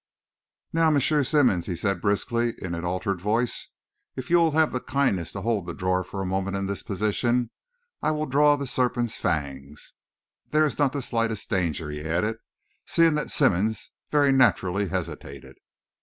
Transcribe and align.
"Now, 0.73 0.87
M. 0.87 0.95
Simmón," 0.95 1.63
he 1.63 1.75
said, 1.75 2.01
briskly, 2.01 2.55
in 2.57 2.73
an 2.73 2.83
altered 2.83 3.21
voice, 3.21 3.67
"if 4.15 4.31
you 4.31 4.37
will 4.37 4.49
have 4.53 4.71
the 4.71 4.79
kindness 4.79 5.31
to 5.33 5.41
hold 5.41 5.67
the 5.67 5.75
drawer 5.75 6.03
for 6.03 6.23
a 6.23 6.25
moment 6.25 6.57
in 6.57 6.65
this 6.65 6.81
position, 6.81 7.51
I 8.01 8.09
will 8.09 8.25
draw 8.25 8.55
the 8.55 8.65
serpent's 8.65 9.19
fangs. 9.19 9.93
There 10.49 10.65
is 10.65 10.79
not 10.79 10.91
the 10.93 11.03
slightest 11.03 11.51
danger," 11.51 11.91
he 11.91 12.01
added, 12.01 12.37
seeing 12.87 13.13
that 13.13 13.29
Simmonds 13.29 13.91
very 14.09 14.31
naturally 14.31 14.87
hesitated. 14.87 15.57